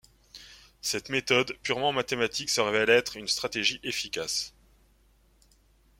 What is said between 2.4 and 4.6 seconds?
se révèle être une stratégie efficace.